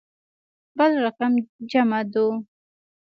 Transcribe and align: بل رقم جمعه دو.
بل 0.77 0.91
رقم 1.05 1.33
جمعه 1.71 2.01
دو. 2.13 2.27